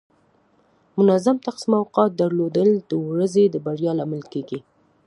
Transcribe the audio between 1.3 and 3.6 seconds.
تقسیم اوقات درلودل د ورځې د